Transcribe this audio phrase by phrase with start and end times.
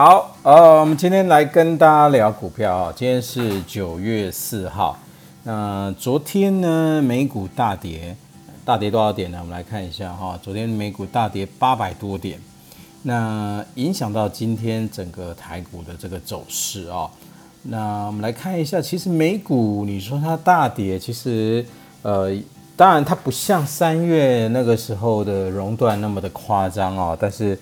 [0.00, 2.92] 好，呃，我们今天来跟大家聊股票啊。
[2.94, 4.96] 今天是九月四号，
[5.42, 8.14] 那昨天呢，美股大跌，
[8.64, 9.38] 大跌多少点呢？
[9.40, 10.38] 我们来看一下哈。
[10.40, 12.38] 昨天美股大跌八百多点，
[13.02, 17.10] 那影响到今天整个台股的这个走势啊。
[17.64, 21.66] 那我们来看一下，其实美股你说它大跌，其实
[22.02, 22.32] 呃，
[22.76, 27.58] 当然它不像三月那个时候的熔断那么的夸张哦，但是。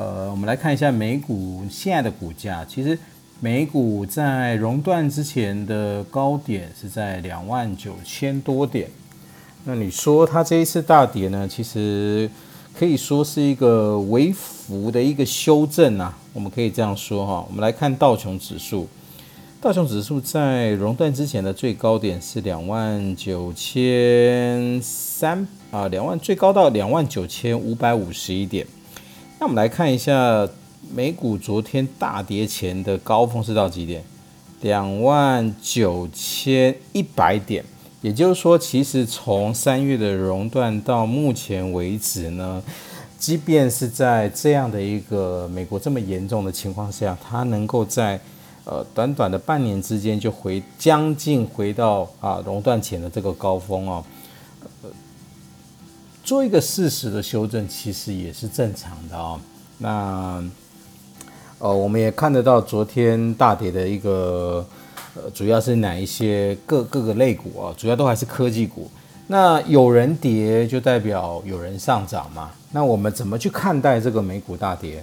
[0.00, 2.64] 呃，我们来看一下美股现在的股价。
[2.66, 2.98] 其实
[3.38, 8.88] 美股在熔断之前的高点是在两万九千多点。
[9.64, 11.46] 那你说它这一次大跌呢？
[11.46, 12.30] 其实
[12.74, 17.44] 可以说是一个微幅的一个修正啊，我们可以这样说哈。
[17.46, 18.88] 我们来看道琼指数，
[19.60, 28.66] 道琼指数在熔断之前的最高点是两万九千三啊，两万最高到两万九千五百五十一点。
[29.40, 30.46] 那我们来看一下
[30.94, 34.04] 美股昨天大跌前的高峰是到几点？
[34.60, 37.64] 两万九千一百点。
[38.02, 42.62] 也就是说，其实从三月的熔断到目前为止呢，
[43.18, 48.20] 即便是在这样的一个美国这么严重的情况下，它能够在
[48.64, 54.04] 呃短短的半年之间就回将近回到啊熔断前的这个高峰哦。
[56.22, 59.40] 做一个事实的修正，其实也是正常的哦。
[59.78, 60.42] 那
[61.58, 64.64] 呃，我们也看得到昨天大跌的一个
[65.14, 67.74] 呃，主要是哪一些各各个类股啊？
[67.76, 68.90] 主要都还是科技股。
[69.26, 72.50] 那有人跌，就代表有人上涨嘛？
[72.72, 75.02] 那我们怎么去看待这个美股大跌？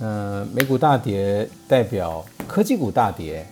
[0.00, 3.46] 嗯，美股大跌代表科技股大跌。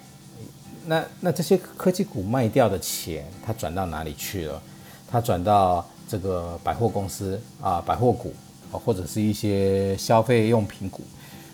[0.86, 4.60] 那那这些科技股卖掉的钱，它转到哪里去了？
[5.10, 5.86] 它转到？
[6.06, 8.32] 这个百货公司啊，百货股
[8.70, 11.00] 啊，或者是一些消费用品股，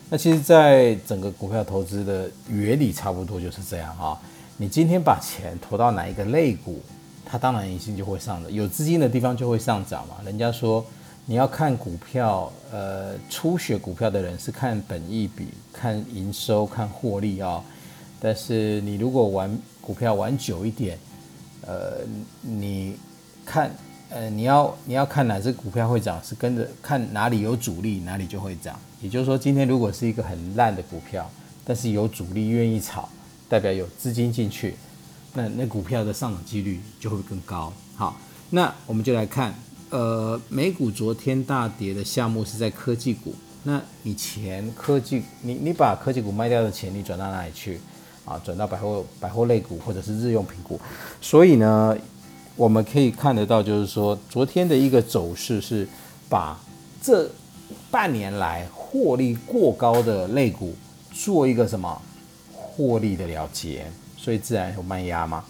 [0.08, 4.18] 那其实，在整个股票投资的原理差不多就是这样啊。
[4.56, 6.80] 你今天把钱投到哪一个类股，
[7.25, 10.16] 它当然一定就会上的，有资金的地方就会上涨嘛。
[10.25, 10.84] 人家说
[11.26, 17.62] 你要看股票，呃，初学股票的人是看本益比、看营收、看获利啊。
[18.20, 20.98] 但是你如果玩股票玩久一点，
[21.66, 21.98] 呃，
[22.42, 22.96] 你
[23.46, 23.70] 看。
[24.12, 28.76] 呃，你要你要看哪只股票会涨，是跟着看哪里有主力，哪里就会涨。
[29.00, 31.31] 也就是说，今天如果是一个很烂的股票，
[31.65, 33.09] 但是有主力愿意炒，
[33.49, 34.75] 代表有资金进去，
[35.32, 37.72] 那那股票的上涨几率就会更高。
[37.94, 38.19] 好，
[38.50, 39.54] 那我们就来看，
[39.91, 43.32] 呃，美股昨天大跌的项目是在科技股。
[43.62, 47.81] 那你钱科技，你你把科技股卖掉的钱，你转到哪里去？
[48.25, 50.81] 啊，转到百货百货类股或者是日用品股。
[51.20, 51.97] 所以呢？
[52.60, 55.88] 我们可以看得到，就是说，昨天的一个走势是
[56.28, 56.60] 把
[57.00, 57.26] 这
[57.91, 60.76] 半年来获利过高的类股
[61.10, 62.03] 做一个什么
[62.53, 65.43] 获利的了结，所以自然有卖压嘛。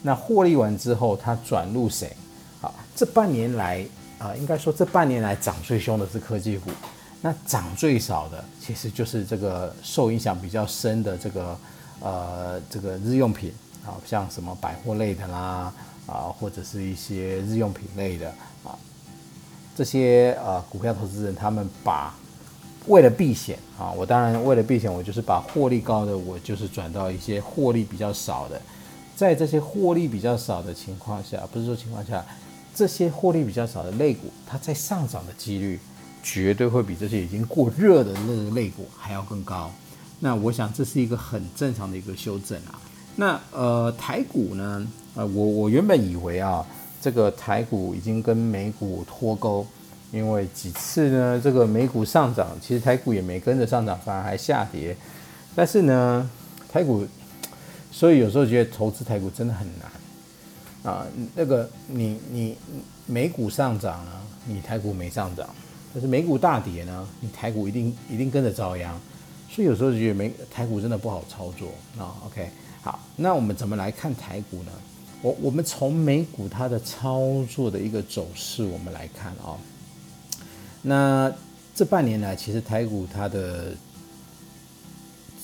[0.00, 2.10] 那获利完之后，它转入谁？
[2.62, 3.84] 好，这半年来
[4.18, 6.70] 啊，应该说这半年来涨最凶的是科技股，
[7.20, 11.58] 那涨最少的其实就是这个受影响比较深的这个
[12.00, 13.52] 呃这个日用品，
[13.86, 15.72] 啊像什么百货类的啦。
[16.06, 18.28] 啊，或者是一些日用品类的
[18.62, 18.70] 啊，
[19.74, 22.14] 这些呃股票投资人，他们把
[22.86, 28.62] 为了避险啊，我当然为了避险，我就是把获利高的，我就是转到一些获利比较少的，
[29.16, 32.24] 在这些获利比较少的情况下，不是说情况下，
[32.72, 35.80] 这些获利比较少的类股，它在上涨的几率
[36.22, 39.72] 绝对会比这些已经过热的那个类股还要更高。
[40.20, 42.78] 那我想这是一个很正常的一个修正啊。
[43.16, 44.86] 那呃台股呢？
[45.14, 46.64] 呃，我我原本以为啊，
[47.00, 49.66] 这个台股已经跟美股脱钩，
[50.12, 54.94] 因为几次呢，这个美股上涨，其实台股也没跟着上涨，反而还下跌。
[55.54, 56.30] 但是呢，
[56.70, 57.06] 台股，
[57.90, 61.06] 所以有时候觉得投资台股真的很难啊。
[61.34, 62.58] 那个你你
[63.06, 65.46] 美股上涨了，你台股没上涨；
[65.94, 68.94] 但是美股大跌呢，你台股一定一定跟着遭殃。
[69.48, 71.68] 所以有时候觉得美台股真的不好操作
[71.98, 72.12] 啊。
[72.26, 72.50] OK，
[72.86, 74.70] 好，那我们怎么来看台股呢？
[75.20, 79.58] 我我们从美股它的操作的一个走势，我们来看啊，
[80.82, 81.32] 那
[81.74, 83.72] 这半年来，其实台股它的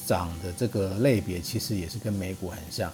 [0.07, 2.93] 涨的这个类别，其实也是跟美股很像，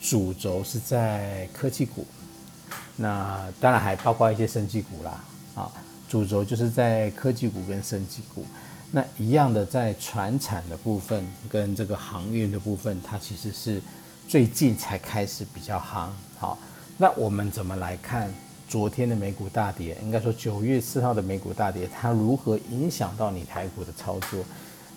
[0.00, 2.06] 主轴是在科技股，
[2.96, 5.22] 那当然还包括一些生技股啦，
[5.54, 5.70] 啊，
[6.08, 8.46] 主轴就是在科技股跟生技股，
[8.90, 13.80] 那一样的在船产的部分跟这个航运的部分，它其实是。
[14.28, 16.06] 最近才开始比较夯，
[16.38, 16.56] 好，
[16.96, 18.32] 那我们怎么来看
[18.68, 19.98] 昨天的美股大跌？
[20.04, 24.44] 应该说九月四号的美股大跌，它如何影响到你台股的操作？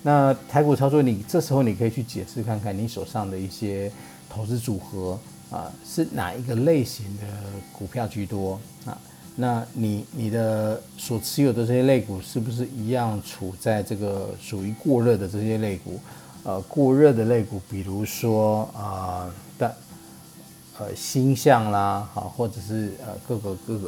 [0.04, 3.92] 那台股操作，你这时候你可以去解释看看，你手上的一些
[4.30, 5.20] 投资组合
[5.50, 7.24] 啊，是哪一个类型的
[7.72, 8.96] 股票居多啊？
[9.36, 16.00] 那你你的所持有的这些类股是不是一样处在这个属于过热的这些类股？
[16.44, 19.76] 呃，过热的类股，比如说啊的
[20.78, 23.88] 呃星象啦，好，或者是呃各个各个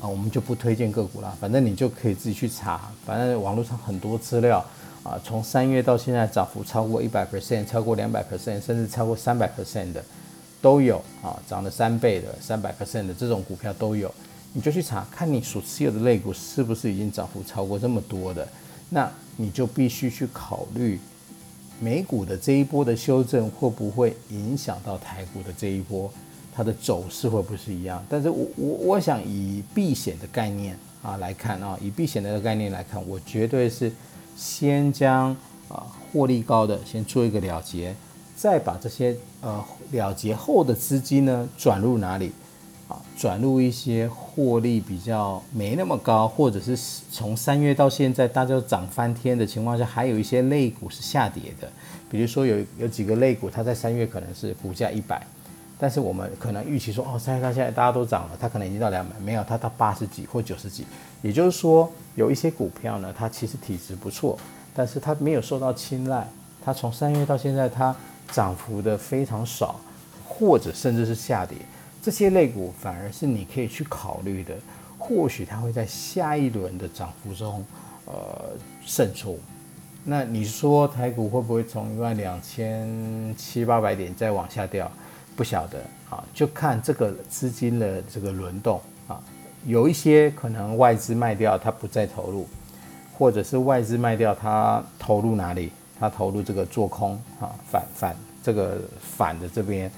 [0.00, 4.64] 啊，我们就不推荐个股啦，反正你就可以自己去查，反正网络上很多资料。
[5.02, 10.04] 啊，从三月到现在涨幅超过一百 percent，超过两百 percent，甚至超过三百 percent 的
[10.60, 14.12] 都有啊，涨了三倍的、三百 percent 的这种股票都有。
[14.56, 18.48] 你就去查，看你所持有的类股是不是已经涨幅超过这么多的，
[18.88, 19.06] 那
[19.36, 20.98] 你就必须去考虑
[21.78, 26.10] 美股的这一波的修正会不会影响到台股的这一波，
[26.54, 28.02] 它的走势会不会是一样？
[28.08, 33.92] 但是我我我想以避险的概念啊来看啊，以避险的概念来看，我绝对是。
[34.38, 35.34] 先将
[35.66, 37.96] 啊获利高的先做一个了结，
[38.36, 42.30] 再把这些呃了结后的资金呢转入哪里？
[43.16, 46.76] 转入一些获利比较没那么高，或者是
[47.10, 51.68] 从三月到现在大家都涨翻天的情况下，还有一些类股是下跌的。
[52.10, 55.20] 比如说有有几个类股，它在三月可能是股价一百，
[55.78, 60.84] 但是我们可能预期说哦，三月到现在大家都涨了，它可能已经到两百，没有它到八十几或九十几，
[61.22, 61.90] 也就是说。
[62.16, 64.38] 有一些股票呢，它其实体质不错，
[64.74, 66.26] 但是它没有受到青睐。
[66.64, 67.94] 它从三月到现在，它
[68.32, 69.78] 涨幅的非常少，
[70.26, 71.58] 或者甚至是下跌。
[72.06, 74.54] 这些类股反而是你可以去考虑的，
[74.96, 77.64] 或许它会在下一轮的涨幅中，
[78.04, 78.14] 呃，
[78.84, 79.40] 胜出。
[80.04, 82.88] 那你说台股会不会从一万两千
[83.36, 84.88] 七八百点再往下掉？
[85.34, 89.20] 不晓得啊，就看这个资金的这个轮动啊。
[89.64, 92.46] 有一些可能外资卖掉，它不再投入，
[93.18, 95.72] 或者是外资卖掉，它投入哪里？
[95.98, 99.90] 它投入这个做空啊，反反这个反的这边，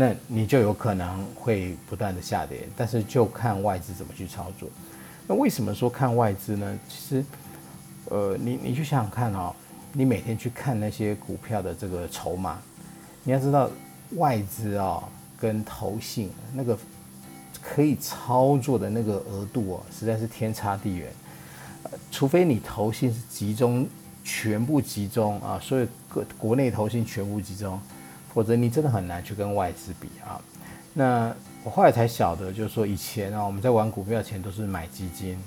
[0.00, 2.68] 那你就有可能会不断的下跌。
[2.76, 4.68] 但是就看外资怎么去操作。
[5.26, 6.78] 那为什么说看外资呢？
[6.88, 7.24] 其实，
[8.04, 9.52] 呃，你你去想想看哦，
[9.92, 12.58] 你每天去看那些股票的这个筹码，
[13.24, 13.68] 你要知道
[14.12, 15.02] 外资啊
[15.36, 16.78] 跟投信那个。
[17.60, 21.12] 可以操作的那个额度哦，实在是天差地远。
[22.10, 23.86] 除非你投信是集中
[24.24, 27.78] 全部集中啊，所以各国内投信全部集中，
[28.32, 30.40] 否则你真的很难去跟外资比啊。
[30.94, 31.32] 那
[31.62, 35.38] 我后来才晓得，就是说以前啊，我们在玩股票前都是买基金。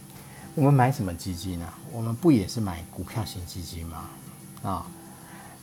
[0.54, 1.66] 我们买什么基金呢？
[1.94, 4.10] 我们不也是买股票型基金吗？
[4.64, 4.86] 啊，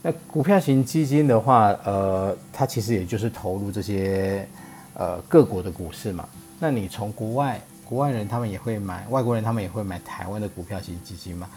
[0.00, 4.48] 那股票型基金的话，呃，它其实也就是投入这些
[4.94, 6.26] 呃各国的股市嘛。
[6.58, 11.48] 那你从国外，国外人他们也会买，外国人他们也会买台湾的股票型基金嘛？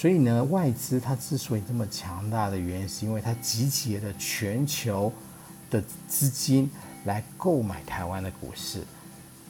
[0.00, 5.12] 所以呢，外资它之所以这么强大的原因，是因为它集结了全球
[5.70, 6.70] 的资金
[7.04, 8.82] 来购买台湾的股市。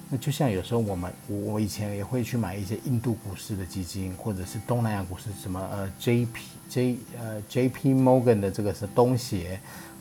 [0.08, 9.60] 那就像有时候我们，我我以前也会去买一些印度股市的基金，或者是东南亚股市，什么呃 J P J 呃 J P Morgan 的这个是东协，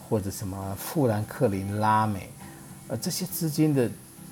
[0.09, 2.27] 或者什么富兰克林拉美，
[2.87, 3.87] 呃这些资金的。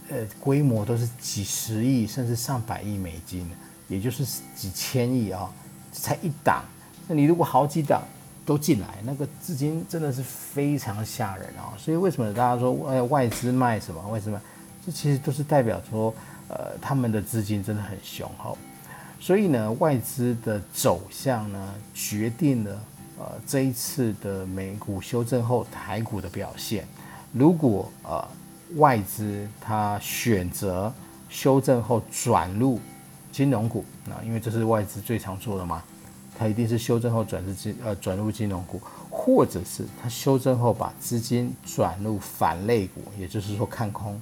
[0.10, 3.46] 呃，规模都是几十亿甚至上百亿美金，
[3.90, 4.26] 也就是
[4.56, 5.54] 几千亿啊，
[6.02, 6.64] 才一档。
[7.08, 8.04] 那你如果好几档
[8.46, 11.74] 都进来，那个资金真的是非常吓人啊。
[11.78, 14.02] 所以为什么大家说外外资卖什么？
[14.10, 14.42] 为什么？
[14.86, 16.14] 这其实都是代表说，
[16.48, 18.58] 呃，他们的资金真的很雄厚。
[19.20, 22.82] 所以呢，外资的走向呢，决定了
[23.20, 26.88] 呃这一次的美股修正后台股的表现。
[27.34, 28.28] 如果呃。
[28.76, 30.94] 外资它选择
[31.30, 32.82] 修正后转入
[33.38, 35.84] 金融股，那因为这是外资最常做的嘛，
[36.36, 44.20] 它一定是修正后转至金呃转入金融股，或者是它修正后把资金转入反类股，也就是说看空，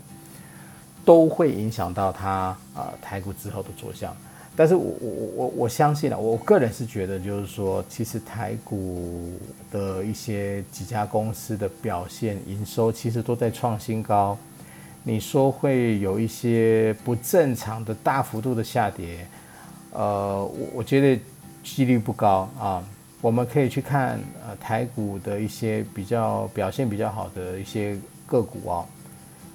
[1.05, 4.13] 都会影响到它啊台股之后的走向。
[4.53, 9.31] 但是我我我我相信啊，我个人是觉得，就是说，其实台股
[9.72, 14.38] 的一些几家公司的表现、营收，其实都在创新高。
[15.06, 19.26] 你说会有一些不正常的大幅度的下跌，
[19.94, 21.22] 呃，我我觉得
[21.64, 22.84] 几率不高啊。
[23.22, 28.86] 我们可以去看呃台股的一些比较表现比较好的一些个股哦，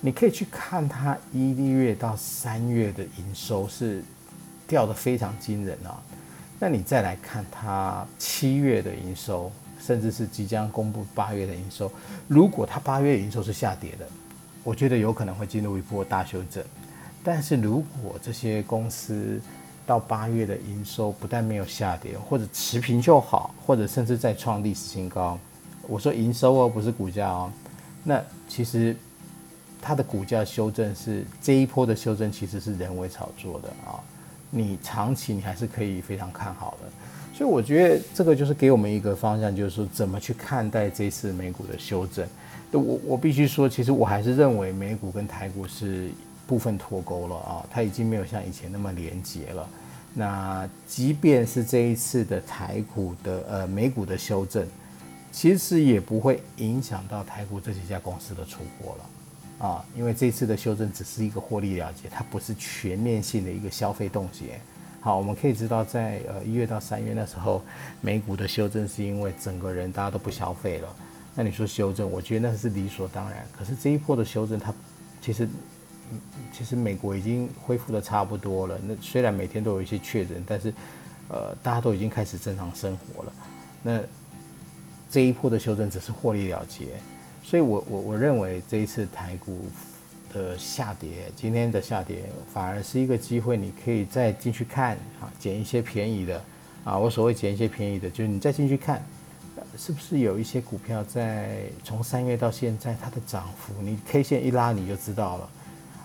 [0.00, 4.02] 你可以去看它一月到三月的营收是。
[4.71, 6.00] 掉的非常惊人啊！
[6.61, 11.90] 那你再来看它七月的营收，甚至是即将公布八月的营收，
[12.28, 14.07] 如果它八月营收是下跌的，
[14.62, 16.62] 我觉得有可能会进入一波大修正。
[17.22, 19.40] 但是如果这些公司
[19.86, 25.38] 到八月的营收不但没有下跌，或者持平就好，或者甚至再创历史新高。
[25.88, 27.52] 我说营收哦，不是股价哦。
[28.04, 28.96] 那其实
[29.82, 33.98] 它的股价修正是这一波的修正，其实是人为炒作的啊。
[34.50, 36.88] 你长期你还是可以非常看好的。
[37.36, 42.26] 所以我觉得这个就是给我们一个方向，就是说怎么去看待这次美股的修正。
[42.78, 46.10] 我我必须说，其实我还是认为美股跟台股是
[46.46, 49.68] 部分脱钩了啊，它已经没有像以前那么连结了。
[50.14, 54.66] 那即便是这一次的台股的呃美股的修正，
[55.30, 64.60] 其实也不会影响到台股这几家公司的出货了啊，因为这次的修正只是一个获利了结，它不是全面性的一个消费冻结。
[65.00, 67.62] 好，我们可以知道，在呃一月到三月那时候，
[68.00, 70.96] 美股的修正是因为整个人大家都不消费了。
[71.34, 73.46] 那你说修正，我觉得那是理所当然。
[73.56, 74.75] 可是这一波的修正，它
[75.20, 75.49] 其实
[76.52, 78.78] 其实美国已经恢复的差不多了。
[78.87, 80.72] 那虽然每天都有一些确诊，但是
[81.28, 83.32] 呃大家都已经开始正常生活了。
[83.82, 84.00] 那
[85.10, 86.87] 这一波的修正只是获利了结，
[87.42, 89.66] 所以我我我认为这一次台股。
[90.32, 92.22] 的下跌，今天的下跌
[92.54, 96.40] 反而是一个机会，你可以再进去看啊，捡一些便宜的
[96.84, 96.96] 啊。
[96.96, 99.04] 我所谓捡一些便宜的，就是你再进去看，
[99.80, 105.50] 是不是有一些股票在从三月到现在它的涨幅，你 K 线一拉你就知道了。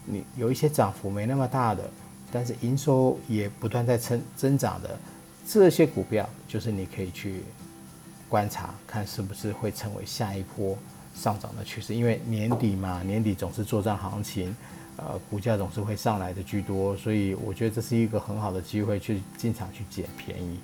[0.05, 1.83] 你有一些涨幅没那么大的，
[2.31, 4.97] 但是营收也不断在增增长的
[5.45, 7.43] 这些股票，就是你可以去
[8.29, 10.77] 观察，看是不是会成为下一波。
[11.13, 14.53] 上涨的趋势，因为年底嘛，年底总是做账行情，
[14.97, 20.59] 呃，股价总是会上来的居多，所以我觉得这是一个很好的机会去进场去捡便宜。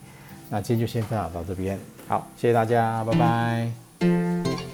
[0.53, 1.79] 那今天就先分享到这边，
[2.09, 4.70] 好，谢谢大家，拜拜。